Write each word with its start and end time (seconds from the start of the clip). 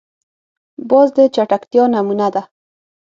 باز 0.89 1.07
د 1.17 1.17
چټکتیا 1.35 1.83
نمونه 1.93 2.27
ده 2.33 2.41